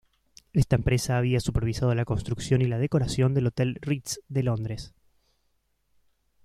[0.51, 4.95] Esta empresa había supervisado la construcción y la decoración del Hotel Ritz de Londres.